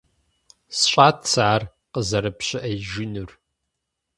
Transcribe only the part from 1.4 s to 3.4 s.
ар къызэрыпщыӀеижынур.